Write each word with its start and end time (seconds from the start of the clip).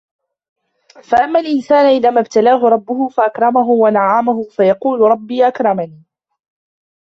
فَأَمَّا 1.03 1.39
الْإِنسَانُ 1.39 1.85
إِذَا 1.85 2.09
مَا 2.09 2.21
ابْتَلَاهُ 2.21 2.69
رَبُّهُ 2.69 3.09
فَأَكْرَمَهُ 3.09 3.67
وَنَعَّمَهُ 3.69 4.43
فَيَقُولُ 4.43 5.01
رَبِّي 5.01 5.47
أَكْرَمَنِ 5.47 6.01